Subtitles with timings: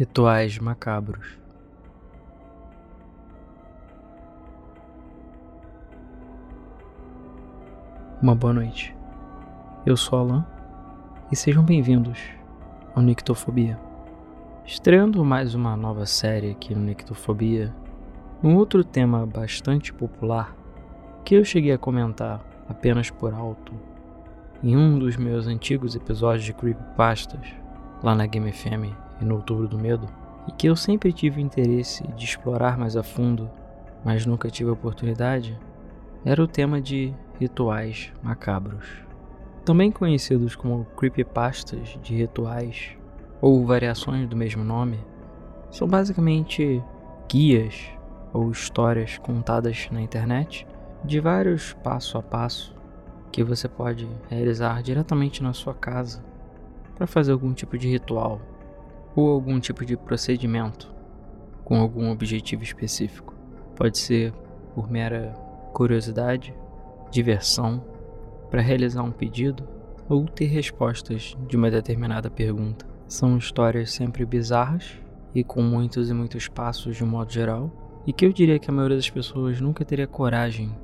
[0.00, 1.38] Rituais macabros.
[8.22, 8.96] Uma boa noite.
[9.84, 10.46] Eu sou Alan
[11.30, 12.18] e sejam bem-vindos
[12.94, 13.78] ao Nictofobia.
[14.64, 17.70] Estreando mais uma nova série aqui no Nictofobia,
[18.42, 20.56] um outro tema bastante popular
[21.26, 23.74] que eu cheguei a comentar apenas por alto
[24.62, 27.54] em um dos meus antigos episódios de Creepypastas
[28.02, 30.08] lá na Game FM e no Outubro do Medo,
[30.48, 33.50] e que eu sempre tive interesse de explorar mais a fundo,
[34.04, 35.58] mas nunca tive a oportunidade,
[36.24, 38.86] era o tema de rituais macabros.
[39.64, 42.96] Também conhecidos como creepypastas de rituais
[43.40, 44.98] ou variações do mesmo nome,
[45.70, 46.82] são basicamente
[47.28, 47.88] guias
[48.32, 50.66] ou histórias contadas na internet
[51.04, 52.74] de vários passo a passo
[53.32, 56.22] que você pode realizar diretamente na sua casa
[56.96, 58.40] para fazer algum tipo de ritual
[59.14, 60.92] ou algum tipo de procedimento
[61.64, 63.34] com algum objetivo específico.
[63.76, 64.32] Pode ser
[64.74, 65.32] por mera
[65.72, 66.54] curiosidade,
[67.10, 67.82] diversão,
[68.50, 69.68] para realizar um pedido
[70.08, 72.84] ou ter respostas de uma determinada pergunta.
[73.06, 74.98] São histórias sempre bizarras
[75.34, 77.70] e com muitos e muitos passos de um modo geral,
[78.06, 80.74] e que eu diria que a maioria das pessoas nunca teria coragem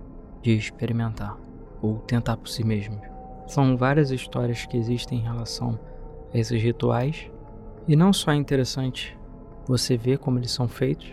[0.42, 1.36] de experimentar
[1.82, 3.00] ou tentar por si mesmos.
[3.46, 5.78] São várias histórias que existem em relação
[6.32, 7.28] a esses rituais
[7.88, 9.16] e não só é interessante
[9.66, 11.12] você ver como eles são feitos,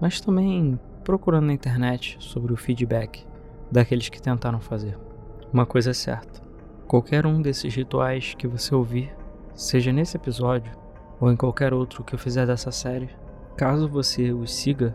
[0.00, 3.26] mas também procurando na internet sobre o feedback
[3.70, 4.98] daqueles que tentaram fazer.
[5.52, 6.42] Uma coisa é certa:
[6.86, 9.14] qualquer um desses rituais que você ouvir,
[9.54, 10.72] seja nesse episódio
[11.20, 13.10] ou em qualquer outro que eu fizer dessa série,
[13.56, 14.94] caso você os siga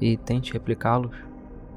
[0.00, 1.16] e tente replicá-los,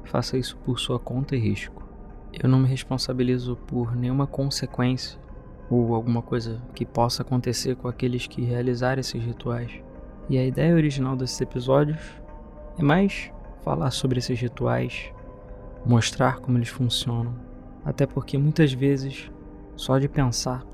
[0.04, 1.84] faça isso por sua conta e risco.
[2.32, 5.18] Eu não me responsabilizo por nenhuma consequência
[5.70, 9.70] ou alguma coisa que possa acontecer com aqueles que realizarem esses rituais.
[10.28, 12.00] E a ideia original desses episódios
[12.78, 13.30] é mais
[13.62, 15.12] falar sobre esses rituais,
[15.84, 17.34] mostrar como eles funcionam,
[17.84, 19.30] até porque muitas vezes
[19.76, 20.64] só de pensar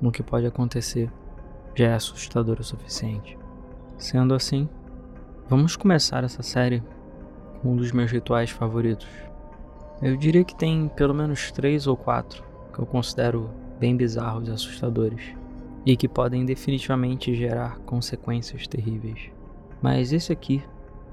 [0.00, 1.10] no que pode acontecer
[1.74, 3.38] já é assustador o suficiente.
[3.96, 4.68] Sendo assim,
[5.48, 6.82] vamos começar essa série
[7.60, 9.08] com um dos meus rituais favoritos.
[10.00, 14.52] Eu diria que tem pelo menos três ou quatro que eu considero bem bizarros e
[14.52, 15.34] assustadores,
[15.86, 19.30] e que podem definitivamente gerar consequências terríveis.
[19.80, 20.62] Mas esse aqui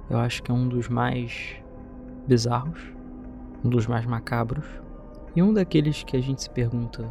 [0.09, 1.55] eu acho que é um dos mais
[2.27, 2.79] bizarros,
[3.63, 4.65] um dos mais macabros,
[5.35, 7.03] e um daqueles que a gente se pergunta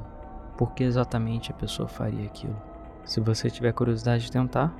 [0.56, 2.56] por que exatamente a pessoa faria aquilo.
[3.04, 4.74] Se você tiver curiosidade de tentar,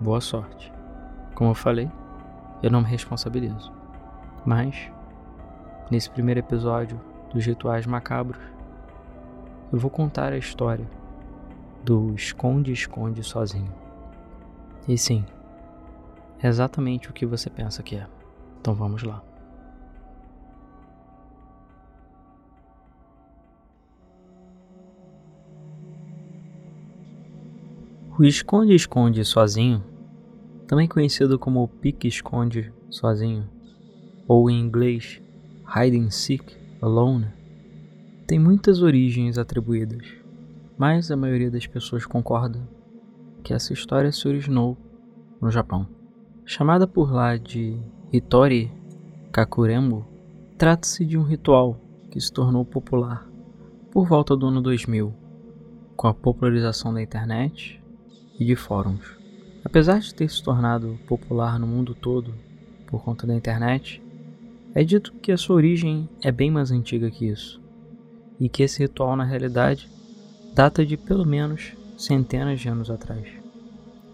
[0.00, 0.72] boa sorte.
[1.34, 1.90] Como eu falei,
[2.62, 3.72] eu não me responsabilizo.
[4.44, 4.90] Mas,
[5.90, 7.00] nesse primeiro episódio
[7.32, 8.40] dos rituais macabros,
[9.74, 10.88] eu vou contar a história
[11.84, 13.74] do esconde-esconde sozinho.
[14.86, 15.24] E sim,
[16.40, 18.06] é exatamente o que você pensa que é.
[18.60, 19.20] Então vamos lá.
[28.16, 29.82] O esconde-esconde sozinho,
[30.68, 33.50] também conhecido como pique-esconde sozinho,
[34.28, 35.20] ou em inglês
[35.66, 37.26] hide and seek alone,
[38.26, 40.06] tem muitas origens atribuídas,
[40.78, 42.66] mas a maioria das pessoas concorda
[43.42, 44.78] que essa história se originou
[45.40, 45.86] no Japão.
[46.46, 47.78] Chamada por lá de
[48.10, 48.72] Hitori
[49.30, 50.06] Kakurembo,
[50.56, 51.78] trata-se de um ritual
[52.10, 53.28] que se tornou popular
[53.90, 55.12] por volta do ano 2000,
[55.94, 57.80] com a popularização da internet
[58.40, 59.18] e de fóruns.
[59.62, 62.34] Apesar de ter se tornado popular no mundo todo
[62.86, 64.02] por conta da internet,
[64.74, 67.63] é dito que a sua origem é bem mais antiga que isso
[68.44, 69.90] e que esse ritual na realidade
[70.54, 73.26] data de pelo menos centenas de anos atrás.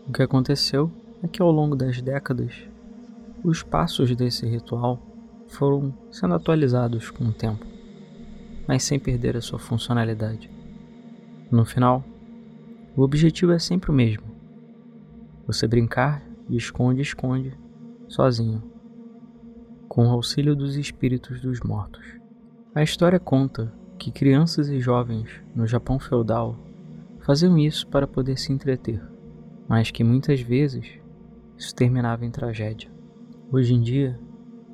[0.06, 0.88] O que aconteceu
[1.20, 2.54] é que ao longo das décadas,
[3.42, 5.02] os passos desse ritual
[5.48, 7.66] foram sendo atualizados com o tempo,
[8.69, 10.48] mas sem perder a sua funcionalidade.
[11.50, 12.04] No final,
[12.96, 14.26] o objetivo é sempre o mesmo:
[15.44, 17.52] você brincar de esconde-esconde
[18.06, 18.62] sozinho,
[19.88, 22.06] com o auxílio dos espíritos dos mortos.
[22.72, 26.56] A história conta que crianças e jovens no Japão feudal
[27.19, 28.99] faziam isso para poder se entreter,
[29.69, 30.99] mas que muitas vezes
[31.58, 32.91] isso terminava em tragédia.
[33.52, 34.19] Hoje em dia,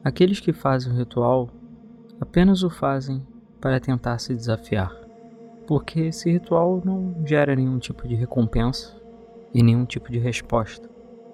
[0.05, 1.50] aqueles que fazem o ritual
[2.20, 3.26] apenas o fazem
[3.61, 4.94] para tentar se desafiar,
[5.67, 8.94] porque esse ritual não gera nenhum tipo de recompensa
[9.52, 10.88] e nenhum tipo de resposta.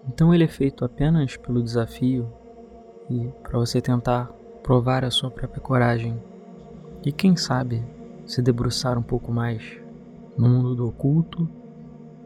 [0.08, 2.32] Então ele é feito apenas pelo desafio
[3.10, 6.31] e para você tentar provar a sua própria coragem
[7.04, 7.82] e quem sabe
[8.24, 9.80] se debruçar um pouco mais
[10.36, 11.48] no mundo do oculto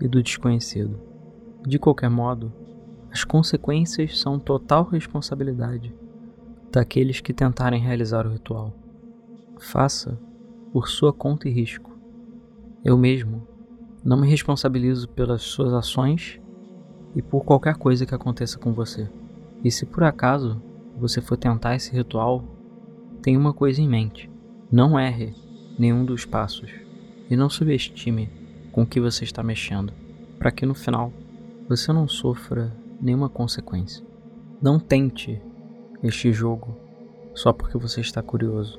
[0.00, 0.99] e do desconhecido.
[1.67, 2.52] De qualquer modo,
[3.11, 5.94] as consequências são total responsabilidade
[6.70, 8.73] daqueles que tentarem realizar o ritual.
[9.58, 10.19] Faça
[10.73, 11.90] por sua conta e risco.
[12.84, 13.46] Eu mesmo
[14.05, 16.40] não me responsabilizo pelas suas ações
[17.14, 19.11] e por qualquer coisa que aconteça com você.
[19.64, 20.61] E se por acaso
[20.96, 22.44] você for tentar esse ritual,
[23.23, 24.31] tenha uma coisa em mente:
[24.76, 25.32] não erre
[25.78, 26.70] nenhum dos passos
[27.31, 28.28] e não subestime
[28.70, 29.90] com o que você está mexendo,
[30.38, 31.11] para que no final
[31.67, 32.70] você não sofra
[33.00, 34.05] nenhuma consequência.
[34.61, 35.40] Não tente
[36.02, 36.76] este jogo
[37.34, 38.78] só porque você está curioso.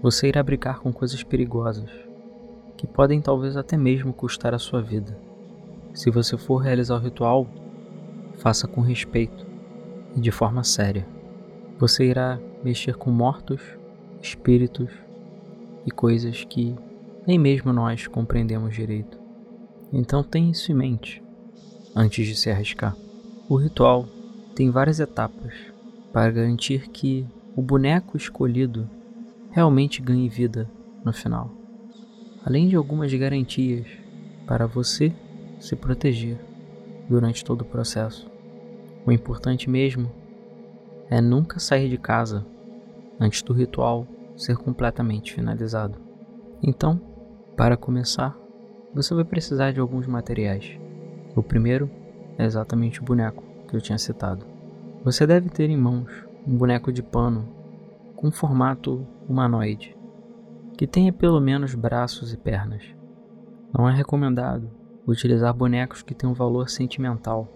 [0.00, 1.90] Você irá brincar com coisas perigosas
[2.76, 5.18] que podem talvez até mesmo custar a sua vida.
[5.92, 7.44] Se você for realizar o ritual,
[8.36, 9.44] faça com respeito
[10.14, 11.04] e de forma séria.
[11.76, 13.60] Você irá mexer com mortos,
[14.22, 15.07] espíritos
[15.88, 16.76] e coisas que
[17.26, 19.18] nem mesmo nós compreendemos direito.
[19.90, 21.22] Então tenha isso em mente
[21.96, 22.94] antes de se arriscar.
[23.48, 24.06] O ritual
[24.54, 25.54] tem várias etapas
[26.12, 27.26] para garantir que
[27.56, 28.88] o boneco escolhido
[29.50, 30.70] realmente ganhe vida
[31.02, 31.50] no final,
[32.44, 33.86] além de algumas garantias
[34.46, 35.10] para você
[35.58, 36.38] se proteger
[37.08, 38.30] durante todo o processo.
[39.06, 40.12] O importante mesmo
[41.08, 42.44] é nunca sair de casa
[43.18, 44.06] antes do ritual
[44.38, 45.98] ser completamente finalizado.
[46.62, 47.00] Então,
[47.56, 48.38] para começar,
[48.94, 50.78] você vai precisar de alguns materiais.
[51.34, 51.90] O primeiro
[52.38, 54.46] é exatamente o boneco que eu tinha citado.
[55.04, 56.10] Você deve ter em mãos
[56.46, 57.48] um boneco de pano
[58.14, 59.96] com formato humanoide,
[60.76, 62.82] que tenha pelo menos braços e pernas.
[63.76, 64.70] Não é recomendado
[65.06, 67.48] utilizar bonecos que tenham valor sentimental,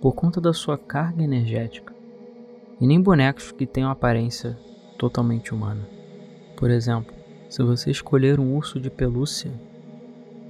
[0.00, 1.94] por conta da sua carga energética,
[2.80, 4.58] e nem bonecos que tenham aparência
[4.98, 6.01] totalmente humana.
[6.62, 7.12] Por exemplo,
[7.50, 9.50] se você escolher um urso de pelúcia,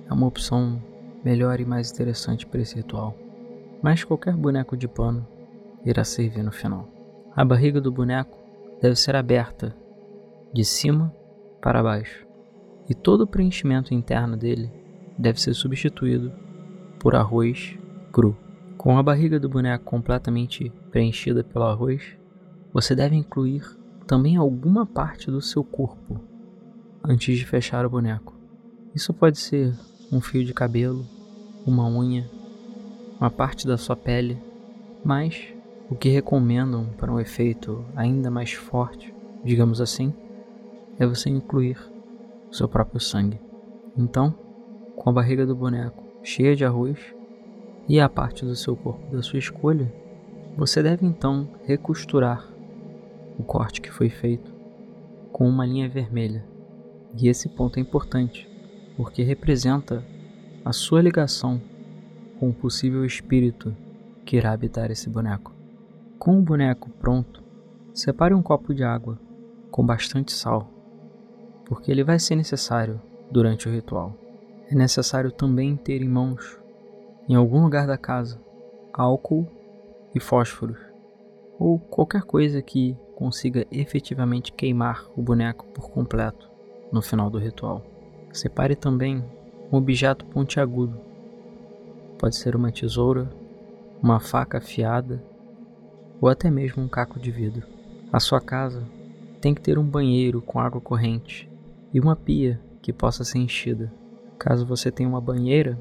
[0.06, 0.78] é uma opção
[1.24, 3.16] melhor e mais interessante para esse ritual.
[3.82, 5.26] Mas qualquer boneco de pano
[5.86, 6.86] irá servir no final.
[7.34, 8.38] A barriga do boneco
[8.82, 9.74] deve ser aberta
[10.52, 11.16] de cima
[11.62, 12.26] para baixo,
[12.90, 14.70] e todo o preenchimento interno dele
[15.16, 16.30] deve ser substituído
[17.00, 17.78] por arroz
[18.12, 18.36] cru.
[18.76, 22.02] Com a barriga do boneco completamente preenchida pelo arroz,
[22.70, 23.62] você deve incluir
[24.06, 26.20] também alguma parte do seu corpo
[27.04, 28.38] antes de fechar o boneco.
[28.94, 29.74] Isso pode ser
[30.10, 31.06] um fio de cabelo,
[31.66, 32.28] uma unha,
[33.18, 34.38] uma parte da sua pele,
[35.04, 35.48] mas
[35.88, 39.14] o que recomendam para um efeito ainda mais forte,
[39.44, 40.12] digamos assim,
[40.98, 41.78] é você incluir
[42.50, 43.40] o seu próprio sangue.
[43.96, 44.34] Então,
[44.96, 46.98] com a barriga do boneco cheia de arroz
[47.88, 49.92] e a parte do seu corpo da sua escolha,
[50.56, 52.51] você deve então recosturar
[53.42, 54.54] o corte que foi feito
[55.32, 56.44] com uma linha vermelha.
[57.18, 58.48] E esse ponto é importante,
[58.96, 60.04] porque representa
[60.64, 61.60] a sua ligação
[62.38, 63.76] com o possível espírito
[64.24, 65.52] que irá habitar esse boneco.
[66.18, 67.42] Com o boneco pronto,
[67.92, 69.18] separe um copo de água
[69.72, 70.70] com bastante sal,
[71.64, 73.00] porque ele vai ser necessário
[73.30, 74.16] durante o ritual.
[74.70, 76.58] É necessário também ter em mãos,
[77.28, 78.40] em algum lugar da casa,
[78.92, 79.48] álcool
[80.14, 80.91] e fósforos,
[81.62, 86.50] ou qualquer coisa que consiga efetivamente queimar o boneco por completo
[86.90, 87.86] no final do ritual.
[88.32, 89.24] Separe também
[89.70, 90.98] um objeto pontiagudo.
[92.18, 93.30] Pode ser uma tesoura,
[94.02, 95.22] uma faca afiada
[96.20, 97.64] ou até mesmo um caco de vidro.
[98.12, 98.82] A sua casa
[99.40, 101.48] tem que ter um banheiro com água corrente
[101.94, 103.92] e uma pia que possa ser enchida.
[104.36, 105.78] Caso você tenha uma banheira,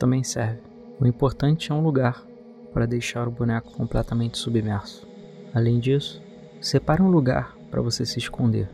[0.00, 0.62] também serve.
[0.98, 2.26] O importante é um lugar
[2.72, 5.11] para deixar o boneco completamente submerso.
[5.54, 6.22] Além disso,
[6.60, 8.70] separe um lugar para você se esconder,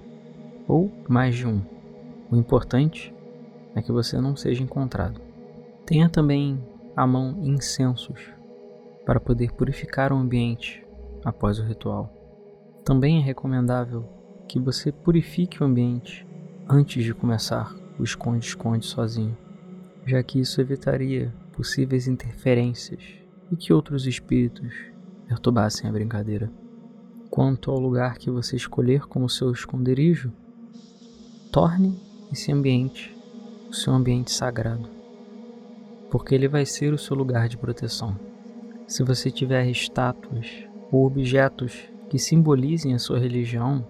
[0.67, 1.61] ou mais de um.
[2.31, 3.13] O importante
[3.75, 5.21] é que você não seja encontrado.
[5.85, 6.63] Tenha também
[6.95, 8.31] à mão incensos
[9.05, 10.85] para poder purificar o ambiente
[11.25, 12.13] após o ritual.
[12.85, 14.05] Também é recomendável
[14.47, 16.27] que você purifique o ambiente
[16.69, 19.37] antes de começar o esconde-esconde sozinho,
[20.07, 23.03] já que isso evitaria possíveis interferências
[23.51, 24.73] e que outros espíritos
[25.27, 26.51] perturbassem a brincadeira.
[27.31, 30.33] Quanto ao lugar que você escolher como seu esconderijo,
[31.53, 31.99] torne
[32.33, 33.19] esse ambiente
[33.69, 34.89] o seu ambiente sagrado,
[36.11, 38.19] porque ele vai ser o seu lugar de proteção.
[38.87, 40.47] Se você tiver estátuas
[40.91, 43.87] ou objetos que simbolizem a sua religião,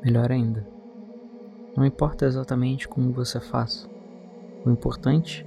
[0.00, 0.64] melhor ainda.
[1.76, 3.88] Não importa exatamente como você faça.
[4.64, 5.44] O importante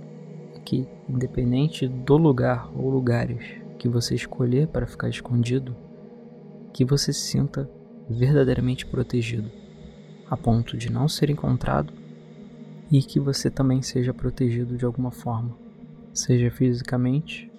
[0.54, 5.74] é que, independente do lugar ou lugares que você escolher para ficar escondido,
[6.74, 7.70] que você se sinta
[8.10, 9.50] verdadeiramente protegido,
[10.30, 11.94] a ponto de não ser encontrado
[12.92, 15.56] e que você também seja protegido de alguma forma,
[16.14, 17.52] seja fisicamente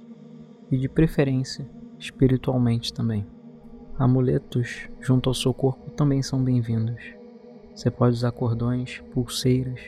[0.70, 3.26] e, de preferência, espiritualmente também.
[3.98, 7.02] Amuletos junto ao seu corpo também são bem-vindos.
[7.74, 9.80] Você pode usar cordões, pulseiras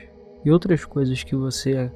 [0.44, 1.90] e outras coisas que você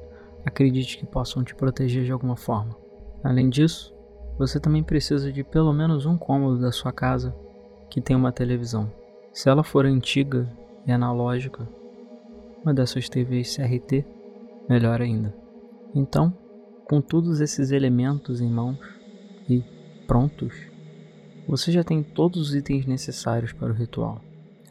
[0.45, 2.75] acredite que possam te proteger de alguma forma.
[3.23, 3.94] Além disso,
[4.37, 7.35] você também precisa de pelo menos um cômodo da sua casa
[7.89, 8.91] que tenha uma televisão.
[9.31, 10.51] Se ela for antiga
[10.85, 11.67] e analógica,
[12.63, 14.05] uma dessas TVs CRT,
[14.67, 15.33] melhor ainda.
[15.93, 16.37] Então,
[16.85, 18.79] com todos esses elementos em mãos
[19.49, 19.63] e
[20.05, 20.53] prontos,
[21.47, 24.21] você já tem todos os itens necessários para o ritual.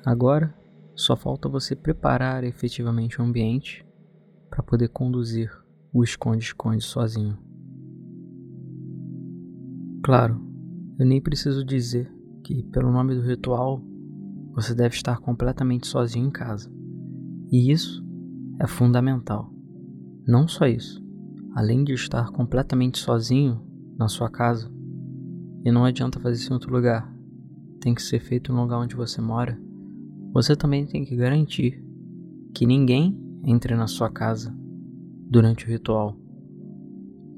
[0.05, 0.55] Agora,
[0.95, 3.85] só falta você preparar efetivamente o ambiente
[4.49, 5.51] para poder conduzir
[5.93, 7.54] o esconde-esconde sozinho.
[10.05, 10.39] Claro,
[10.99, 12.13] eu nem preciso dizer
[12.45, 13.83] que, pelo nome do ritual,
[14.53, 16.71] você deve estar completamente sozinho em casa.
[17.51, 18.07] E isso
[18.61, 19.51] é fundamental.
[20.29, 21.03] Não só isso,
[21.55, 23.63] além de estar completamente sozinho
[23.97, 24.71] na sua casa,
[25.65, 27.11] e não adianta fazer isso em outro lugar,
[27.81, 29.59] tem que ser feito no lugar onde você mora,
[30.35, 31.83] você também tem que garantir
[32.55, 34.55] que ninguém entre na sua casa
[35.31, 36.15] durante o ritual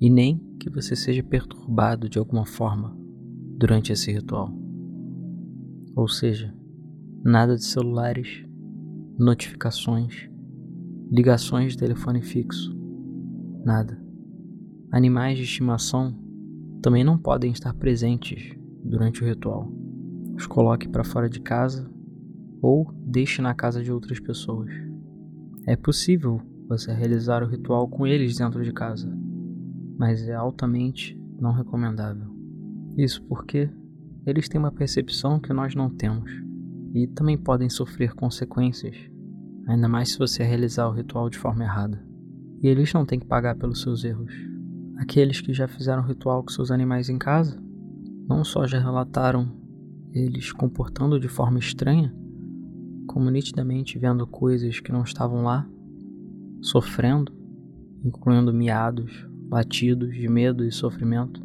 [0.00, 2.92] e nem que você seja perturbado de alguma forma
[3.56, 4.52] durante esse ritual.
[5.94, 6.52] Ou seja,
[7.24, 8.44] nada de celulares,
[9.16, 10.28] notificações,
[11.08, 12.76] ligações de telefone fixo,
[13.64, 13.96] nada.
[14.90, 16.18] Animais de estimação
[16.82, 19.72] também não podem estar presentes durante o ritual.
[20.36, 21.88] Os coloque para fora de casa
[22.60, 24.72] ou deixe na casa de outras pessoas.
[25.64, 29.08] É possível você realizar o ritual com eles dentro de casa,
[29.98, 32.26] mas é altamente não recomendável.
[32.96, 33.70] Isso porque
[34.26, 36.30] eles têm uma percepção que nós não temos
[36.94, 38.96] e também podem sofrer consequências,
[39.68, 42.02] ainda mais se você realizar o ritual de forma errada.
[42.62, 44.32] E eles não têm que pagar pelos seus erros.
[44.96, 47.62] Aqueles que já fizeram ritual com seus animais em casa
[48.28, 49.48] não só já relataram
[50.12, 52.14] eles comportando de forma estranha,
[53.06, 55.68] como nitidamente vendo coisas que não estavam lá,
[56.62, 57.32] sofrendo,
[58.02, 61.44] incluindo miados, latidos de medo e sofrimento.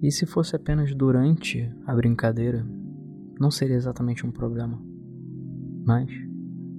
[0.00, 2.66] E se fosse apenas durante a brincadeira,
[3.38, 4.80] não seria exatamente um problema.
[5.86, 6.10] Mas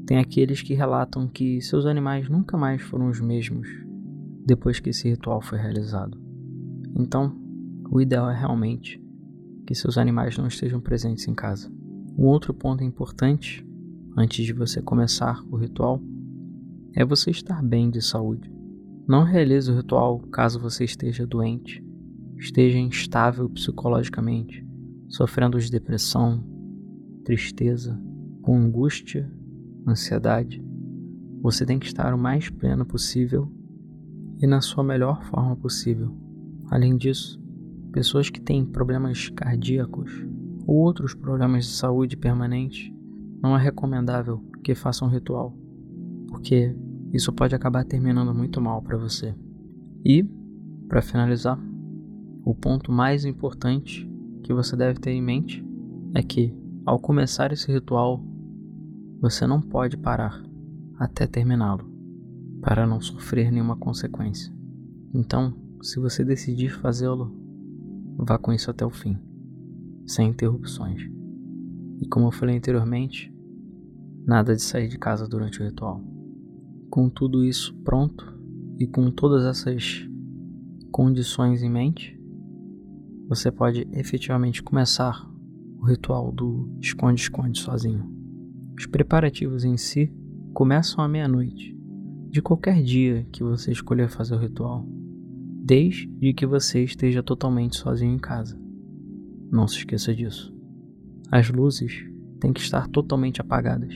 [0.06, 3.68] tem aqueles que relatam que seus animais nunca mais foram os mesmos
[4.46, 6.20] depois que esse ritual foi realizado.
[6.96, 7.34] Então,
[7.90, 9.02] o ideal é realmente
[9.66, 11.72] que seus animais não estejam presentes em casa.
[12.18, 13.66] Um outro ponto importante,
[14.18, 16.02] antes de você começar o ritual,
[16.94, 18.53] é você estar bem de saúde.
[19.08, 21.84] Não realize o ritual caso você esteja doente,
[22.38, 24.66] esteja instável psicologicamente,
[25.10, 26.42] sofrendo de depressão,
[27.26, 28.00] tristeza,
[28.42, 29.30] com angústia,
[29.86, 30.64] ansiedade.
[31.42, 33.52] Você tem que estar o mais pleno possível
[34.40, 36.16] e na sua melhor forma possível.
[36.70, 37.42] Além disso,
[37.92, 40.12] pessoas que têm problemas cardíacos
[40.66, 42.94] ou outros problemas de saúde permanente,
[43.42, 45.54] não é recomendável que façam ritual,
[46.30, 46.74] porque
[47.14, 49.36] isso pode acabar terminando muito mal para você.
[50.04, 50.24] E,
[50.88, 51.60] para finalizar,
[52.44, 54.10] o ponto mais importante
[54.44, 55.64] que você deve ter em mente
[56.16, 56.54] é que,
[56.86, 58.22] ao começar esse ritual,
[59.22, 60.44] você não pode parar
[60.98, 61.86] até terminá-lo,
[62.62, 64.54] para não sofrer nenhuma consequência.
[65.14, 67.32] Então, se você decidir fazê-lo,
[68.18, 69.18] vá com isso até o fim,
[70.06, 71.02] sem interrupções.
[72.02, 73.34] E como eu falei anteriormente,
[74.26, 76.02] nada de sair de casa durante o ritual.
[76.94, 78.40] Com tudo isso pronto
[78.80, 80.08] e com todas essas
[80.92, 82.16] condições em mente,
[83.28, 85.28] você pode efetivamente começar
[85.80, 88.08] o ritual do esconde-esconde sozinho.
[88.78, 90.14] Os preparativos em si
[90.54, 91.76] começam à meia-noite
[92.30, 94.88] de qualquer dia que você escolher fazer o ritual,
[95.66, 98.56] desde que você esteja totalmente sozinho em casa.
[99.52, 100.56] Não se esqueça disso.
[101.32, 102.06] As luzes
[102.40, 103.96] têm que estar totalmente apagadas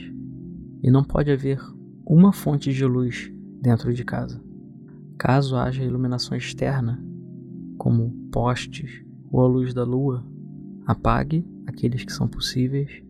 [0.82, 1.60] e não pode haver
[2.10, 4.42] uma fonte de luz dentro de casa.
[5.18, 6.98] Caso haja iluminação externa,
[7.76, 10.24] como postes ou a luz da lua,
[10.86, 13.02] apague aqueles que são possíveis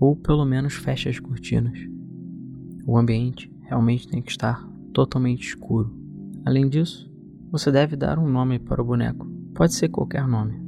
[0.00, 1.78] ou pelo menos feche as cortinas.
[2.86, 5.94] O ambiente realmente tem que estar totalmente escuro.
[6.42, 7.12] Além disso,
[7.50, 9.26] você deve dar um nome para o boneco.
[9.54, 10.58] Pode ser qualquer nome,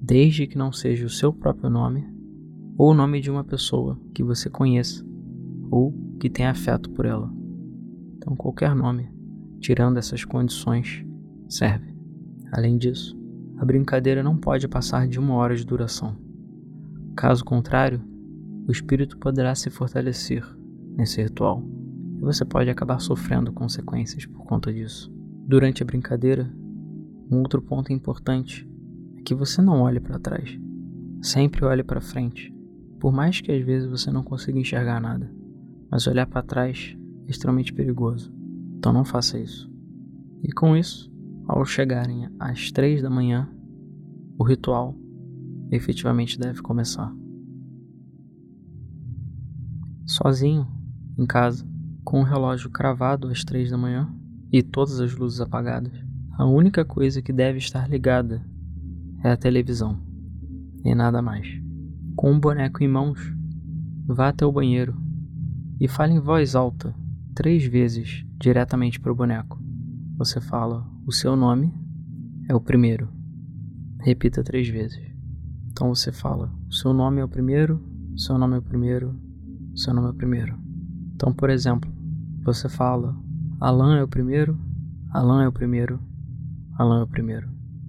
[0.00, 2.08] desde que não seja o seu próprio nome
[2.78, 5.04] ou o nome de uma pessoa que você conheça
[5.70, 7.32] ou que tenha afeto por ela.
[8.16, 9.10] Então, qualquer nome,
[9.60, 11.04] tirando essas condições,
[11.48, 11.94] serve.
[12.52, 13.16] Além disso,
[13.58, 16.16] a brincadeira não pode passar de uma hora de duração.
[17.16, 18.02] Caso contrário,
[18.68, 20.44] o espírito poderá se fortalecer
[20.96, 21.62] nesse ritual
[22.18, 25.12] e você pode acabar sofrendo consequências por conta disso.
[25.46, 26.50] Durante a brincadeira,
[27.28, 28.68] Um outro ponto importante
[29.18, 30.56] é que você não olhe para trás.
[31.20, 32.54] Sempre olhe para frente.
[33.00, 35.28] Por mais que às vezes você não consiga enxergar nada,
[35.90, 38.32] mas olhar para trás é extremamente perigoso.
[38.78, 39.70] Então não faça isso.
[40.42, 41.12] E com isso,
[41.46, 43.48] ao chegarem às três da manhã,
[44.38, 44.94] o ritual
[45.70, 47.12] efetivamente deve começar.
[50.04, 50.66] Sozinho,
[51.18, 51.66] em casa,
[52.04, 54.08] com o relógio cravado às três da manhã
[54.52, 55.92] e todas as luzes apagadas,
[56.32, 58.44] a única coisa que deve estar ligada
[59.24, 59.98] é a televisão
[60.84, 61.48] e nada mais.
[62.14, 63.18] Com um boneco em mãos,
[64.06, 65.05] vá até o banheiro
[65.80, 66.94] e fale em voz alta
[67.34, 69.60] três vezes diretamente para o boneco.
[70.16, 71.72] Você fala o seu nome
[72.48, 73.08] é o primeiro.
[74.00, 75.00] Repita três vezes.
[75.70, 77.82] Então você fala o seu nome é o primeiro,
[78.14, 79.14] o seu nome é o primeiro,
[79.74, 80.56] o seu nome é o primeiro.
[81.14, 81.92] Então, por exemplo,
[82.42, 83.14] você fala
[83.60, 84.58] Alan é o primeiro,
[85.10, 86.00] Alan é o primeiro,
[86.78, 87.48] Alan é o primeiro.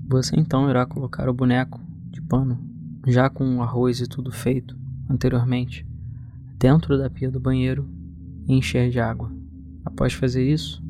[0.10, 1.79] Você então irá colocar o boneco
[2.10, 2.60] de pano,
[3.06, 4.77] já com o arroz e tudo feito
[5.10, 5.87] anteriormente,
[6.57, 7.87] dentro da pia do banheiro
[8.47, 9.31] e encher de água.
[9.85, 10.83] Após fazer isso,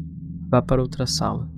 [0.50, 1.52] vá para outra sala,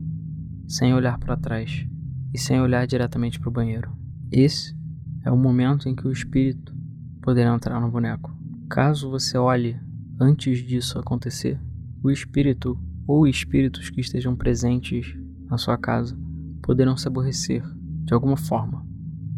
[0.68, 1.88] sem olhar para trás
[2.34, 3.92] e sem olhar diretamente para o banheiro.
[4.32, 4.76] Esse
[5.24, 6.76] é o momento em que o espírito
[7.22, 8.36] poderá entrar no boneco.
[8.70, 9.80] Caso você olhe
[10.20, 11.60] antes disso acontecer,
[12.04, 15.16] o espírito ou espíritos que estejam presentes
[15.50, 16.18] na sua casa
[16.62, 17.64] poderão se aborrecer
[18.04, 18.86] de alguma forma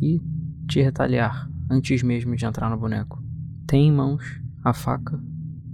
[0.02, 0.22] e
[0.68, 3.24] te retaliar antes mesmo de entrar no boneco.
[3.66, 5.22] Tem em mãos a faca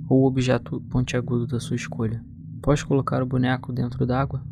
[0.10, 2.24] ou o objeto pontiagudo da sua escolha.
[2.60, 4.44] Após colocar o boneco dentro d'água,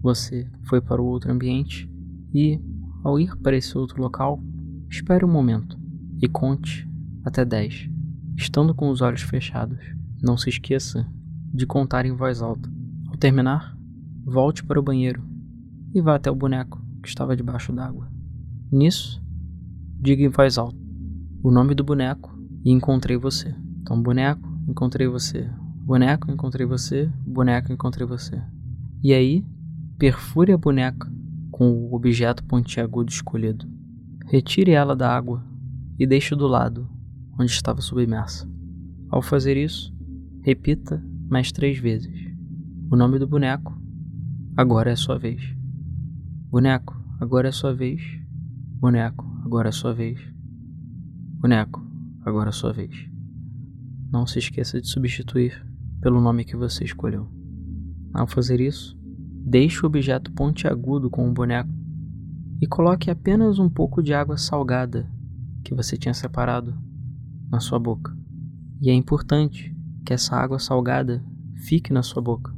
[0.00, 1.90] você foi para o outro ambiente
[2.32, 2.60] e,
[3.04, 4.42] ao ir para esse outro local,
[4.88, 5.78] espere um momento
[6.22, 6.88] e conte
[7.24, 7.88] até 10,
[8.36, 9.80] estando com os olhos fechados.
[10.22, 11.06] Não se esqueça
[11.52, 12.70] de contar em voz alta.
[13.08, 13.76] Ao terminar,
[14.24, 15.22] volte para o banheiro
[15.94, 18.10] e vá até o boneco que estava debaixo d'água.
[18.70, 19.22] Nisso,
[19.98, 20.78] diga em voz alta
[21.42, 23.54] o nome do boneco e encontrei você.
[23.80, 25.48] Então, boneco, encontrei você.
[25.84, 27.10] Boneco, encontrei você.
[27.26, 28.40] Boneco, encontrei você.
[29.02, 29.44] E aí,
[29.98, 31.10] perfure a boneca
[31.50, 33.66] com o objeto pontiagudo escolhido.
[34.26, 35.44] Retire ela da água
[35.98, 36.88] e deixe do lado
[37.38, 38.48] onde estava submersa.
[39.08, 39.92] Ao fazer isso,
[40.42, 42.30] repita mais três vezes
[42.90, 43.72] o nome do boneco.
[44.56, 45.40] Agora é sua vez.
[46.50, 48.02] Boneco, agora é sua vez.
[48.80, 50.20] Boneco, agora é sua vez.
[51.40, 51.80] Boneco,
[52.24, 53.09] agora é sua vez.
[54.12, 55.64] Não se esqueça de substituir
[56.00, 57.28] pelo nome que você escolheu.
[58.12, 58.98] Ao fazer isso,
[59.46, 61.70] deixe o objeto pontiagudo com o boneco
[62.60, 65.08] e coloque apenas um pouco de água salgada
[65.64, 66.76] que você tinha separado
[67.48, 68.12] na sua boca.
[68.80, 69.72] E é importante
[70.04, 71.24] que essa água salgada
[71.68, 72.52] fique na sua boca.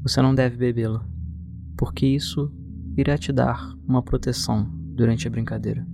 [0.00, 1.04] Você não deve bebê-la,
[1.76, 2.52] porque isso
[2.96, 5.84] irá te dar uma proteção durante a brincadeira.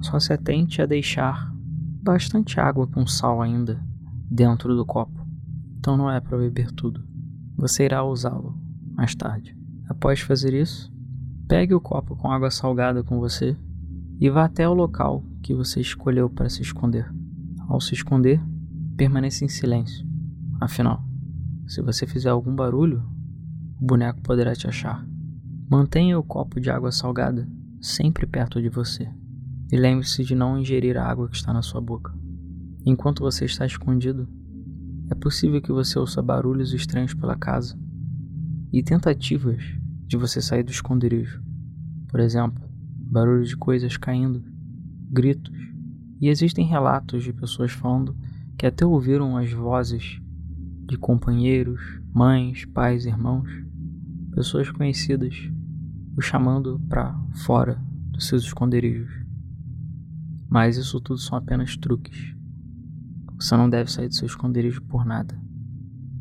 [0.00, 1.54] Só se atente a deixar
[2.02, 3.85] bastante água com sal ainda
[4.30, 5.26] dentro do copo.
[5.78, 7.04] Então não é para beber tudo.
[7.56, 8.58] Você irá usá-lo
[8.94, 9.56] mais tarde.
[9.88, 10.92] Após fazer isso,
[11.46, 13.56] pegue o copo com água salgada com você
[14.18, 17.10] e vá até o local que você escolheu para se esconder.
[17.68, 18.40] Ao se esconder,
[18.96, 20.06] permaneça em silêncio.
[20.60, 21.04] Afinal,
[21.66, 23.02] se você fizer algum barulho,
[23.80, 25.06] o boneco poderá te achar.
[25.68, 27.48] Mantenha o copo de água salgada
[27.80, 29.08] sempre perto de você.
[29.70, 32.14] E lembre-se de não ingerir a água que está na sua boca.
[32.86, 34.28] Enquanto você está escondido,
[35.10, 37.76] é possível que você ouça barulhos estranhos pela casa
[38.72, 39.60] e tentativas
[40.06, 41.42] de você sair do esconderijo.
[42.06, 42.62] Por exemplo,
[42.96, 44.44] barulho de coisas caindo,
[45.10, 45.52] gritos.
[46.20, 48.16] E existem relatos de pessoas falando
[48.56, 50.20] que até ouviram as vozes
[50.86, 51.80] de companheiros,
[52.14, 53.50] mães, pais, irmãos
[54.32, 55.50] pessoas conhecidas
[56.14, 59.10] o chamando para fora dos seus esconderijos.
[60.46, 62.35] Mas isso tudo são apenas truques.
[63.38, 65.38] Você não deve sair do seu esconderijo por nada.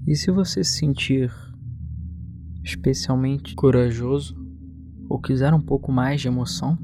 [0.06, 1.32] E se você se sentir
[2.64, 4.36] especialmente corajoso
[5.08, 6.78] ou quiser um pouco mais de emoção,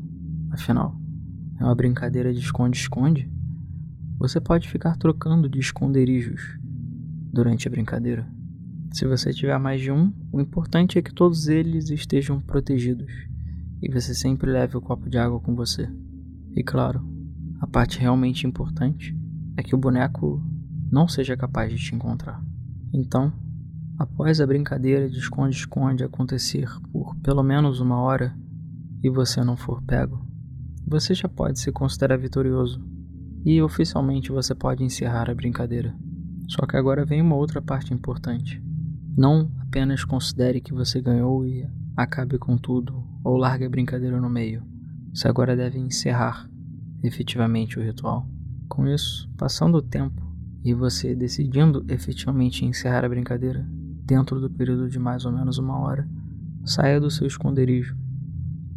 [0.50, 0.96] afinal,
[1.60, 3.32] é uma brincadeira de esconde-esconde,
[4.18, 6.42] você pode ficar trocando de esconderijos
[7.32, 8.28] durante a brincadeira.
[8.92, 13.12] Se você tiver mais de um, o importante é que todos eles estejam protegidos
[13.82, 15.90] e você sempre leve o copo de água com você.
[16.56, 17.04] E claro,
[17.60, 19.16] a parte realmente importante
[19.62, 20.44] é que o boneco
[20.92, 22.44] não seja capaz de te encontrar.
[22.92, 23.32] Então,
[23.98, 28.36] após a brincadeira de esconde-esconde acontecer por pelo menos uma hora
[29.04, 30.26] e você não for pego,
[30.86, 32.84] você já pode se considerar vitorioso
[33.46, 35.96] e oficialmente você pode encerrar a brincadeira.
[36.50, 38.62] Só que agora vem uma outra parte importante.
[39.16, 44.30] Não apenas considere que você ganhou e acabe com tudo ou largue a brincadeira no
[44.30, 44.64] meio.
[45.14, 46.50] Você agora deve encerrar
[47.04, 48.28] efetivamente o ritual.
[48.72, 50.26] Com isso, passando o tempo
[50.64, 53.68] e você decidindo efetivamente encerrar a brincadeira
[54.06, 56.08] dentro do período de mais ou menos uma hora,
[56.64, 57.98] saia do seu esconderijo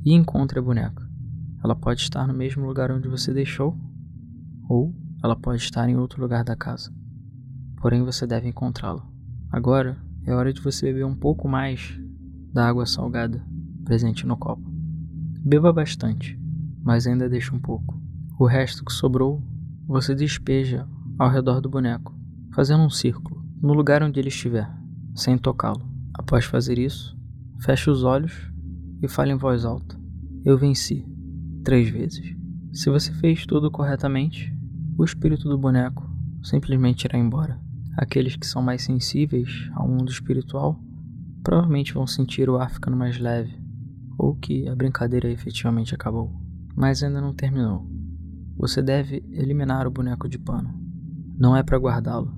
[0.05, 1.09] e encontre a boneca.
[1.63, 3.79] Ela pode estar no mesmo lugar onde você deixou,
[4.69, 6.93] ou ela pode estar em outro lugar da casa.
[7.77, 9.09] Porém, você deve encontrá-la.
[9.49, 11.97] Agora é hora de você beber um pouco mais
[12.53, 13.41] da água salgada
[13.85, 14.69] presente no copo.
[15.41, 16.37] Beba bastante,
[16.83, 17.97] mas ainda deixe um pouco.
[18.37, 19.41] O resto que sobrou,
[19.87, 20.87] você despeja
[21.19, 22.15] ao redor do boneco,
[22.53, 24.71] fazendo um círculo no lugar onde ele estiver,
[25.15, 25.89] sem tocá-lo.
[26.13, 27.17] Após fazer isso,
[27.61, 28.53] feche os olhos
[29.03, 29.99] e fale em voz alta:
[30.45, 31.07] Eu venci
[31.65, 32.37] três vezes.
[32.73, 34.53] Se você fez tudo corretamente,
[34.99, 36.09] o espírito do boneco
[36.43, 37.59] simplesmente irá embora.
[37.97, 40.81] Aqueles que são mais sensíveis ao mundo espiritual
[41.43, 43.57] provavelmente vão sentir o ar ficando mais leve,
[44.19, 46.33] ou que a brincadeira efetivamente acabou.
[46.75, 47.87] Mas ainda não terminou.
[48.57, 50.73] Você deve eliminar o boneco de pano.
[51.37, 52.33] Não é para guardá-lo,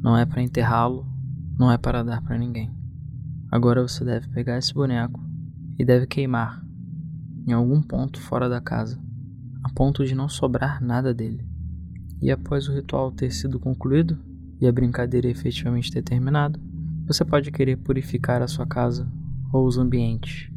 [0.00, 1.04] não é para enterrá-lo,
[1.58, 2.70] não é para dar para ninguém.
[3.50, 5.20] Agora você deve pegar esse boneco
[5.78, 6.64] e deve queimar
[7.46, 9.00] em algum ponto fora da casa,
[9.64, 11.44] a ponto de não sobrar nada dele.
[12.22, 14.16] E após o ritual ter sido concluído
[14.60, 16.60] e a brincadeira efetivamente ter terminado,
[17.06, 19.10] você pode querer purificar a sua casa
[19.52, 20.50] ou os ambientes.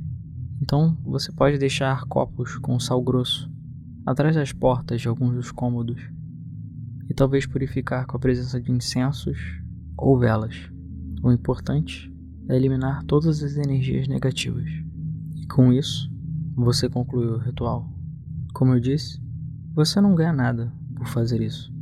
[0.62, 3.51] Então, você pode deixar copos com sal grosso
[4.06, 6.02] atrás das portas de alguns dos cômodos
[7.10, 9.38] e talvez purificar com a presença de incensos
[9.98, 10.72] ou velas.
[11.22, 12.12] O importante
[12.50, 14.70] é eliminar todas as energias negativas.
[15.36, 16.12] E com isso,
[16.56, 17.88] você concluiu o ritual.
[18.54, 19.22] Como eu disse,
[19.74, 21.74] você não ganha nada por fazer isso.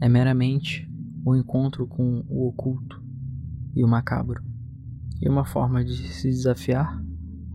[0.00, 0.88] É meramente
[1.24, 3.02] o um encontro com o oculto
[3.74, 4.42] e o macabro,
[5.20, 7.02] e uma forma de se desafiar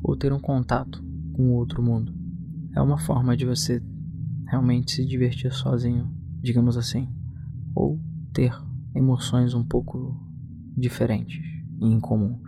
[0.01, 2.16] ou ter um contato com o outro mundo.
[2.77, 3.81] É uma forma de você
[4.45, 6.07] realmente se divertir sozinho,
[6.39, 7.09] digamos assim,
[7.73, 7.99] ou
[8.31, 8.53] ter
[8.93, 10.15] emoções um pouco
[10.77, 11.43] diferentes
[11.81, 12.47] e incomuns.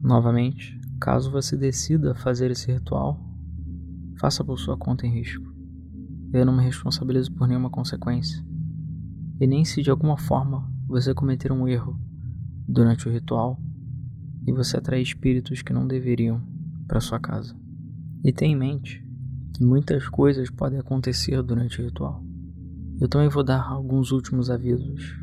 [0.00, 3.20] Novamente, caso você decida fazer esse ritual,
[4.20, 5.52] faça por sua conta em risco.
[6.32, 8.40] Eu não me responsabilizo por nenhuma consequência.
[9.40, 11.98] E nem se de alguma forma você cometer um erro
[12.68, 13.60] durante o ritual
[14.46, 16.40] e você atrair espíritos que não deveriam
[16.86, 17.56] para sua casa.
[18.22, 19.04] E tenha em mente
[19.58, 22.24] muitas coisas podem acontecer durante o ritual.
[23.00, 25.14] Eu também vou dar alguns últimos avisos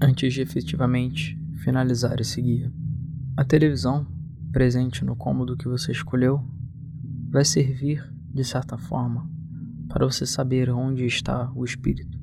[0.00, 2.72] antes de efetivamente finalizar esse guia.
[3.36, 4.06] A televisão
[4.50, 6.44] presente no cômodo que você escolheu
[7.30, 9.28] vai servir de certa forma,
[9.88, 12.18] para você saber onde está o espírito.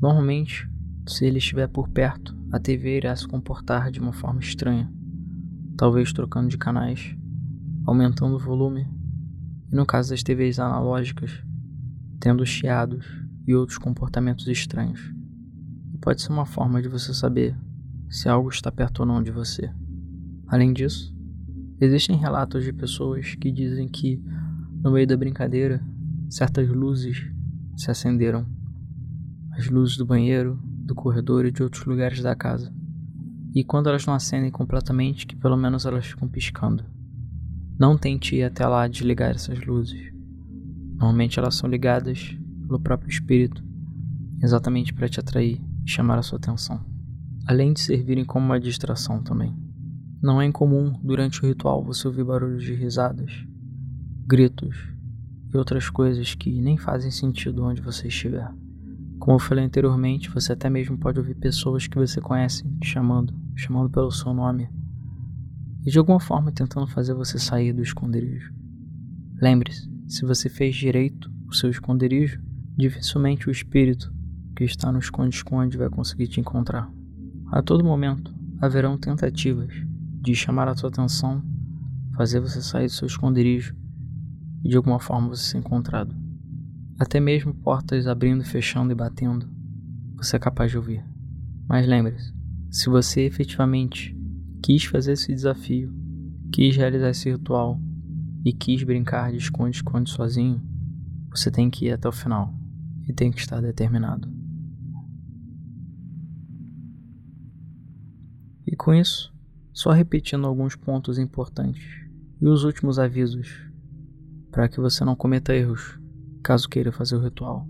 [0.00, 0.68] Normalmente,
[1.06, 4.92] se ele estiver por perto, a TV irá se comportar de uma forma estranha,
[5.76, 7.16] talvez trocando de canais,
[7.84, 8.86] aumentando o volume,
[9.70, 11.42] e no caso das TVs analógicas,
[12.20, 13.06] tendo chiados
[13.46, 15.12] e outros comportamentos estranhos.
[16.00, 17.56] pode ser uma forma de você saber
[18.08, 19.70] se algo está perto ou não de você.
[20.46, 21.14] Além disso,
[21.80, 24.22] existem relatos de pessoas que dizem que
[24.82, 25.82] no meio da brincadeira,
[26.30, 27.26] certas luzes
[27.76, 28.46] se acenderam.
[29.52, 32.72] As luzes do banheiro, do corredor e de outros lugares da casa.
[33.54, 36.84] E quando elas não acendem completamente, que pelo menos elas ficam piscando.
[37.78, 40.10] Não tente ir até lá desligar essas luzes.
[40.92, 42.34] Normalmente elas são ligadas
[42.66, 43.62] pelo próprio espírito,
[44.42, 46.80] exatamente para te atrair e chamar a sua atenção.
[47.46, 49.54] Além de servirem como uma distração também.
[50.22, 53.30] Não é incomum durante o ritual você ouvir barulhos de risadas,
[54.26, 54.74] gritos
[55.52, 58.50] e outras coisas que nem fazem sentido onde você estiver.
[59.18, 63.34] Como eu falei anteriormente, você até mesmo pode ouvir pessoas que você conhece te chamando,
[63.54, 64.68] chamando pelo seu nome,
[65.86, 68.52] e de alguma forma tentando fazer você sair do esconderijo.
[69.40, 72.42] Lembre-se, se você fez direito o seu esconderijo,
[72.76, 74.12] dificilmente o espírito
[74.56, 76.90] que está no esconde-esconde vai conseguir te encontrar.
[77.52, 79.72] A todo momento haverão tentativas
[80.20, 81.40] de chamar a sua atenção,
[82.16, 83.76] fazer você sair do seu esconderijo
[84.64, 86.16] e de alguma forma você ser encontrado.
[86.98, 89.48] Até mesmo portas abrindo, fechando e batendo,
[90.16, 91.04] você é capaz de ouvir.
[91.68, 92.34] Mas lembre-se,
[92.70, 94.15] se você efetivamente
[94.62, 95.94] quis fazer esse desafio,
[96.52, 97.80] quis realizar esse ritual
[98.44, 100.62] e quis brincar de esconde-esconde sozinho,
[101.30, 102.54] você tem que ir até o final
[103.08, 104.28] e tem que estar determinado.
[108.66, 109.32] E com isso,
[109.72, 111.84] só repetindo alguns pontos importantes
[112.40, 113.62] e os últimos avisos
[114.50, 115.98] para que você não cometa erros
[116.42, 117.68] caso queira fazer o ritual.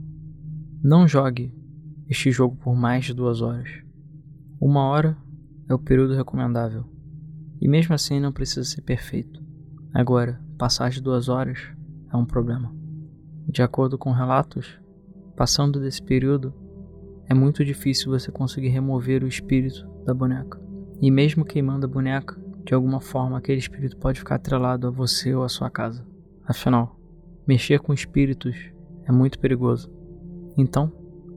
[0.83, 1.53] Não jogue
[2.09, 3.68] este jogo por mais de duas horas.
[4.61, 5.16] Uma hora
[5.68, 6.85] é o período recomendável,
[7.61, 9.42] e mesmo assim não precisa ser perfeito.
[9.92, 11.59] Agora, passar de duas horas
[12.12, 12.74] é um problema.
[13.48, 14.79] De acordo com relatos,
[15.37, 16.52] passando desse período,
[17.29, 20.61] é muito difícil você conseguir remover o espírito da boneca.
[21.00, 25.35] E mesmo queimando a boneca, de alguma forma aquele espírito pode ficar atrelado a você
[25.35, 26.07] ou à sua casa.
[26.44, 26.98] Afinal,
[27.46, 28.57] mexer com espíritos
[29.05, 29.90] é muito perigoso.
[30.57, 30.92] Então,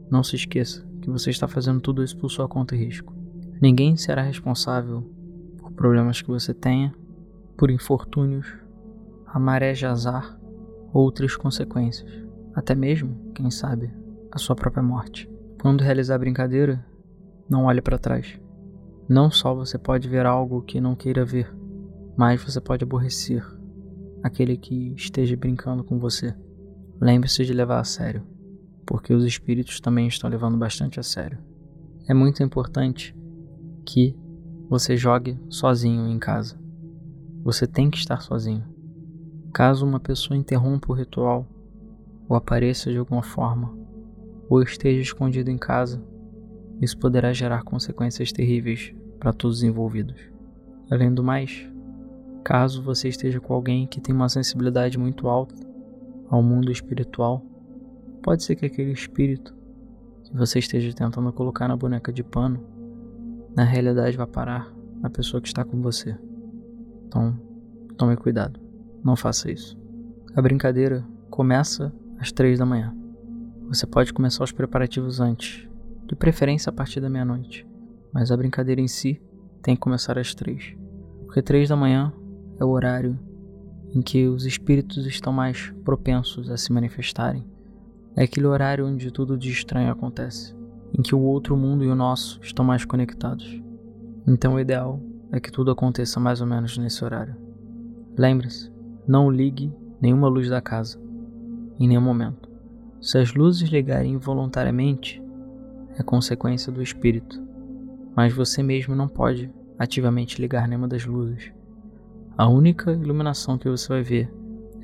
[0.10, 3.19] não se esqueça que você está fazendo tudo isso por sua conta e risco.
[3.62, 5.04] Ninguém será responsável
[5.58, 6.96] por problemas que você tenha,
[7.58, 8.48] por infortúnios,
[9.26, 10.40] a maré de azar
[10.94, 12.10] ou outras consequências,
[12.56, 13.92] até mesmo, quem sabe,
[14.32, 15.30] a sua própria morte.
[15.62, 16.86] Quando realizar brincadeira,
[17.50, 18.40] não olhe para trás.
[19.10, 21.54] Não só você pode ver algo que não queira ver,
[22.16, 23.46] mas você pode aborrecer
[24.24, 26.34] aquele que esteja brincando com você.
[27.02, 28.24] Lembre-se de levar a sério,
[28.86, 31.40] porque os espíritos também estão levando bastante a sério.
[32.08, 33.16] É muito importante
[33.92, 34.16] que
[34.70, 36.56] você jogue sozinho em casa.
[37.44, 38.64] Você tem que estar sozinho.
[39.52, 41.48] Caso uma pessoa interrompa o ritual,
[42.28, 43.76] ou apareça de alguma forma,
[44.48, 46.04] ou esteja escondido em casa,
[46.80, 50.22] isso poderá gerar consequências terríveis para todos os envolvidos.
[50.92, 51.68] Além do mais,
[52.44, 55.56] caso você esteja com alguém que tem uma sensibilidade muito alta
[56.30, 57.44] ao mundo espiritual,
[58.22, 59.56] pode ser que aquele espírito
[60.26, 62.79] que você esteja tentando colocar na boneca de pano,
[63.56, 66.18] na realidade vai parar na pessoa que está com você.
[67.08, 67.40] Então,
[67.98, 68.60] tome cuidado,
[69.04, 69.78] não faça isso.
[70.36, 72.96] A brincadeira começa às três da manhã.
[73.68, 75.68] Você pode começar os preparativos antes,
[76.08, 77.68] de preferência a partir da meia-noite,
[78.12, 79.22] mas a brincadeira em si
[79.62, 80.76] tem que começar às três,
[81.26, 82.14] porque três da manhã
[82.60, 83.18] é o horário
[83.94, 87.46] em que os espíritos estão mais propensos a se manifestarem.
[88.16, 90.56] É aquele horário onde tudo de estranho acontece,
[90.98, 93.62] em que o outro mundo e o nosso estão mais conectados.
[94.28, 97.36] Então o ideal é que tudo aconteça mais ou menos nesse horário.
[98.18, 98.72] Lembre-se,
[99.08, 101.00] não ligue nenhuma luz da casa,
[101.80, 102.50] em nenhum momento.
[103.02, 105.22] Se as luzes ligarem involuntariamente,
[105.98, 107.42] é consequência do espírito,
[108.16, 111.52] mas você mesmo não pode ativamente ligar nenhuma das luzes.
[112.38, 114.34] A única iluminação que você vai ver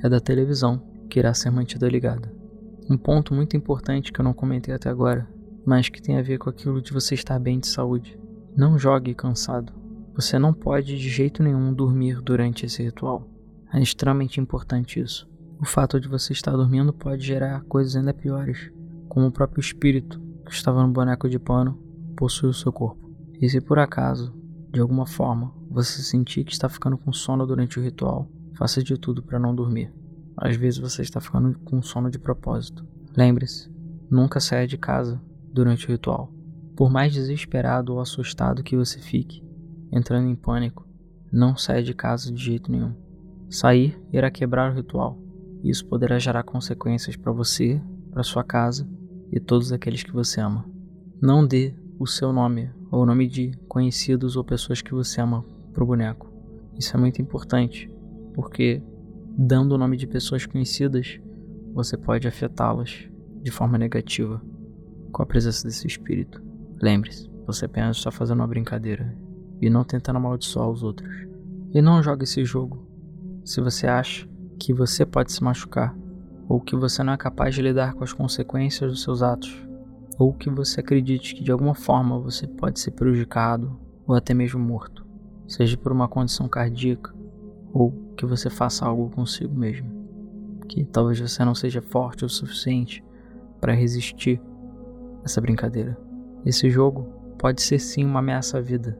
[0.02, 2.32] é da televisão, que irá ser mantida ligada.
[2.88, 5.28] Um ponto muito importante que eu não comentei até agora,
[5.66, 8.16] mas que tem a ver com aquilo de você estar bem de saúde.
[8.56, 9.72] Não jogue cansado.
[10.14, 13.28] Você não pode de jeito nenhum dormir durante esse ritual.
[13.74, 15.28] É extremamente importante isso.
[15.60, 18.70] O fato de você estar dormindo pode gerar coisas ainda piores,
[19.08, 21.76] como o próprio espírito que estava no boneco de pano
[22.16, 23.10] possui o seu corpo.
[23.40, 24.32] E se por acaso,
[24.72, 28.96] de alguma forma, você sentir que está ficando com sono durante o ritual, faça de
[28.96, 29.92] tudo para não dormir.
[30.36, 32.86] Às vezes você está ficando com sono de propósito.
[33.16, 33.70] Lembre-se,
[34.08, 35.20] nunca saia de casa
[35.56, 36.30] durante o ritual.
[36.76, 39.42] Por mais desesperado ou assustado que você fique,
[39.90, 40.86] entrando em pânico,
[41.32, 42.94] não saia de casa de jeito nenhum.
[43.48, 45.18] Sair irá quebrar o ritual.
[45.64, 48.86] Isso poderá gerar consequências para você, para sua casa
[49.32, 50.66] e todos aqueles que você ama.
[51.20, 55.42] Não dê o seu nome ou o nome de conhecidos ou pessoas que você ama
[55.72, 56.30] para o boneco.
[56.78, 57.90] Isso é muito importante,
[58.34, 58.82] porque
[59.36, 61.18] dando o nome de pessoas conhecidas,
[61.72, 63.08] você pode afetá-las
[63.42, 64.42] de forma negativa
[65.16, 66.42] com a presença desse espírito.
[66.78, 69.16] Lembre-se, você apenas está fazendo uma brincadeira
[69.62, 71.10] e não tentando amaldiçoar os outros.
[71.72, 72.86] E não jogue esse jogo
[73.42, 75.96] se você acha que você pode se machucar
[76.46, 79.66] ou que você não é capaz de lidar com as consequências dos seus atos
[80.18, 84.60] ou que você acredite que de alguma forma você pode ser prejudicado ou até mesmo
[84.60, 85.06] morto,
[85.48, 87.14] seja por uma condição cardíaca
[87.72, 89.90] ou que você faça algo consigo mesmo,
[90.68, 93.02] que talvez você não seja forte o suficiente
[93.62, 94.42] para resistir
[95.26, 95.98] essa brincadeira.
[96.44, 97.02] Esse jogo
[97.38, 98.98] pode ser sim uma ameaça à vida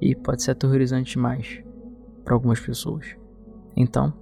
[0.00, 1.62] e pode ser aterrorizante demais
[2.24, 3.14] para algumas pessoas.
[3.76, 4.12] Então,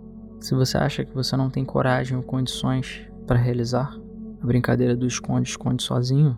[0.40, 3.96] se você acha que você não tem coragem ou condições para realizar,
[4.42, 6.36] a brincadeira do esconde-esconde sozinho,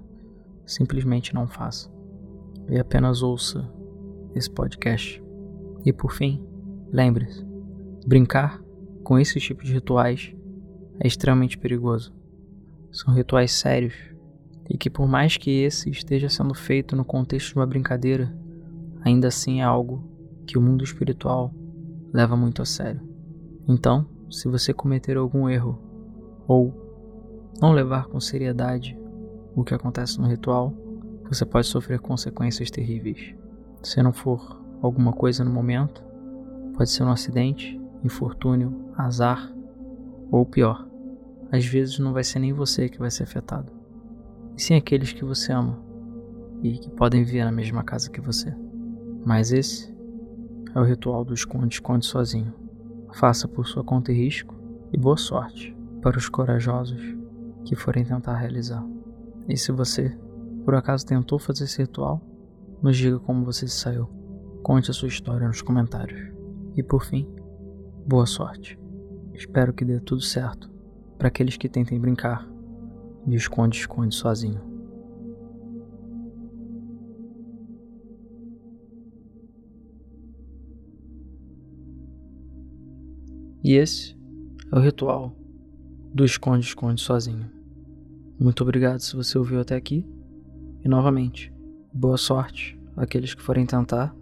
[0.64, 1.90] simplesmente não faça.
[2.68, 3.68] E apenas ouça
[4.34, 5.22] esse podcast.
[5.84, 6.46] E por fim,
[6.92, 7.44] lembre-se:
[8.06, 8.62] brincar
[9.02, 10.34] com esse tipo de rituais
[11.00, 12.14] é extremamente perigoso.
[12.92, 13.94] São rituais sérios
[14.68, 18.34] e que, por mais que esse esteja sendo feito no contexto de uma brincadeira,
[19.02, 20.02] ainda assim é algo
[20.46, 21.52] que o mundo espiritual
[22.12, 23.00] leva muito a sério.
[23.68, 25.78] Então, se você cometer algum erro
[26.46, 26.74] ou
[27.60, 28.98] não levar com seriedade
[29.54, 30.72] o que acontece no ritual,
[31.28, 33.34] você pode sofrer consequências terríveis.
[33.82, 36.04] Se não for alguma coisa no momento,
[36.76, 39.52] pode ser um acidente, infortúnio, azar
[40.30, 40.86] ou pior.
[41.50, 43.72] Às vezes não vai ser nem você que vai ser afetado,
[44.56, 45.78] e sim aqueles que você ama
[46.62, 48.54] e que podem viver na mesma casa que você.
[49.24, 49.94] Mas esse
[50.74, 52.54] é o ritual do esconde-esconde sozinho.
[53.12, 54.54] faça por sua conta e risco
[54.92, 57.00] e boa sorte para os corajosos
[57.64, 58.84] que forem tentar realizar.
[59.48, 60.16] E se você,
[60.64, 62.20] por acaso, tentou fazer esse ritual,
[62.82, 64.06] nos diga como você se saiu.
[64.62, 66.20] Conte a sua história nos comentários.
[66.76, 67.26] E por fim,
[68.06, 68.78] boa sorte.
[69.32, 70.70] Espero que dê tudo certo
[71.16, 72.46] para aqueles que tentem brincar
[73.26, 74.60] de esconde-esconde sozinho.
[83.64, 84.16] E esse
[84.70, 85.36] é o ritual
[86.14, 87.50] do esconde-esconde sozinho.
[88.38, 90.06] Muito obrigado se você ouviu até aqui.
[90.84, 91.52] E novamente,
[91.92, 94.14] boa sorte àqueles que forem tentar.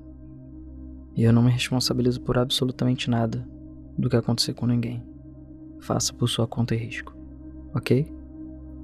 [1.14, 3.47] E eu não me responsabilizo por absolutamente nada
[3.99, 5.05] do que acontecer com ninguém.
[5.79, 7.14] Faça por sua conta e risco,
[7.75, 8.23] ok?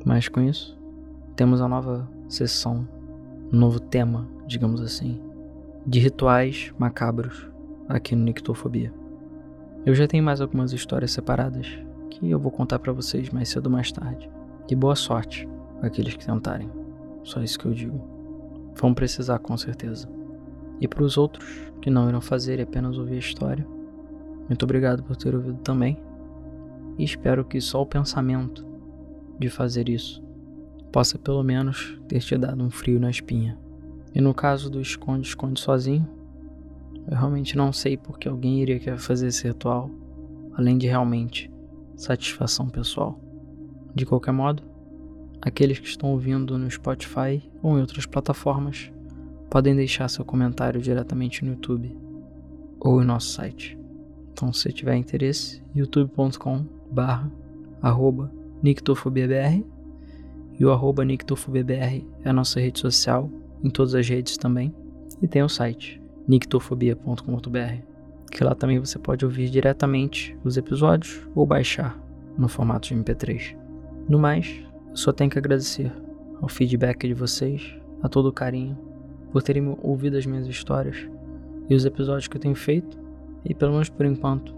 [0.05, 0.79] Mas com isso,
[1.37, 2.89] temos a nova sessão,
[3.53, 5.21] um novo tema, digamos assim,
[5.87, 7.51] de rituais macabros
[7.89, 8.93] aqui no Nictofobia.
[9.85, 11.67] Eu já tenho mais algumas histórias separadas
[12.11, 14.31] que eu vou contar para vocês mais cedo ou mais tarde.
[14.71, 15.49] E boa sorte
[15.83, 16.71] àqueles que tentarem.
[17.23, 18.01] Só isso que eu digo.
[18.75, 20.09] Vão precisar com certeza.
[20.81, 23.67] E para os outros que não irão fazer e apenas ouvir a história,
[24.49, 25.99] muito obrigado por ter ouvido também.
[26.99, 28.67] E espero que só o pensamento
[29.41, 30.23] de fazer isso
[30.93, 33.59] possa pelo menos ter te dado um frio na espinha.
[34.15, 36.07] E no caso do esconde-esconde sozinho,
[37.09, 39.91] eu realmente não sei porque alguém iria querer fazer esse ritual,
[40.55, 41.51] além de realmente
[41.97, 43.19] satisfação pessoal.
[43.95, 44.63] De qualquer modo,
[45.41, 48.93] aqueles que estão ouvindo no Spotify ou em outras plataformas
[49.49, 51.97] podem deixar seu comentário diretamente no YouTube
[52.79, 53.79] ou em nosso site.
[54.33, 57.31] Então, se tiver interesse, youtube.com/barra
[58.63, 59.65] nictofobiabr
[60.59, 63.31] e o arroba nictofobiabr é a nossa rede social,
[63.63, 64.75] em todas as redes também,
[65.23, 67.83] e tem o site nictofobia.com.br,
[68.31, 71.99] que lá também você pode ouvir diretamente os episódios ou baixar
[72.37, 73.57] no formato de MP3.
[74.09, 74.63] No mais,
[74.95, 75.93] só tenho que agradecer
[76.41, 78.77] ao feedback de vocês, a todo o carinho,
[79.33, 81.09] por terem ouvido as minhas histórias
[81.69, 82.99] e os episódios que eu tenho feito,
[83.45, 84.55] e pelo menos por enquanto,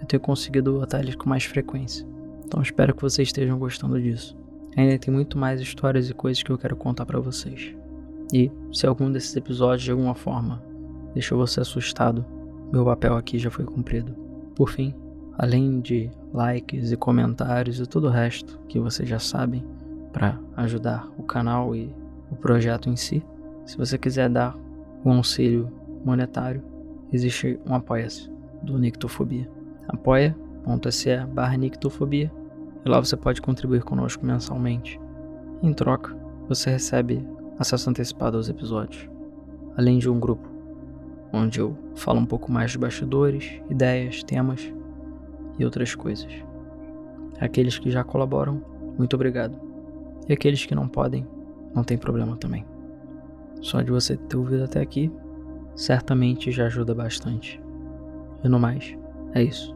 [0.00, 2.06] eu tenho conseguido botar eles com mais frequência.
[2.44, 4.36] Então espero que vocês estejam gostando disso.
[4.76, 7.74] Ainda tem muito mais histórias e coisas que eu quero contar para vocês.
[8.32, 10.62] E se algum desses episódios de alguma forma
[11.12, 12.24] deixou você assustado,
[12.72, 14.14] meu papel aqui já foi cumprido.
[14.54, 14.94] Por fim,
[15.36, 19.64] além de likes e comentários e todo o resto que vocês já sabem
[20.12, 21.94] para ajudar o canal e
[22.30, 23.22] o projeto em si,
[23.66, 24.56] se você quiser dar
[25.04, 25.70] um auxílio
[26.04, 26.62] monetário,
[27.12, 28.30] existe um apoia-se
[28.62, 29.48] do Nictofobia.
[30.62, 32.30] apoia.se barra Nictofobia
[32.84, 35.00] e lá você pode contribuir conosco mensalmente.
[35.62, 36.16] Em troca,
[36.48, 37.26] você recebe
[37.58, 39.08] acesso antecipado aos episódios,
[39.76, 40.50] além de um grupo
[41.32, 44.72] onde eu falo um pouco mais de bastidores, ideias, temas
[45.58, 46.30] e outras coisas.
[47.40, 48.62] Aqueles que já colaboram,
[48.98, 49.58] muito obrigado.
[50.28, 51.26] E aqueles que não podem,
[51.74, 52.66] não tem problema também.
[53.62, 55.10] Só de você ter ouvido até aqui,
[55.74, 57.60] certamente já ajuda bastante.
[58.44, 58.96] E no mais,
[59.34, 59.74] é isso.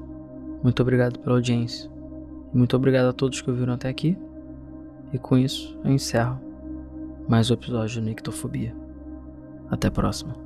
[0.62, 1.90] Muito obrigado pela audiência.
[2.52, 4.16] Muito obrigado a todos que ouviram até aqui.
[5.12, 6.40] E com isso eu encerro
[7.28, 8.74] mais um episódio de Nictofobia.
[9.70, 10.45] Até a próxima.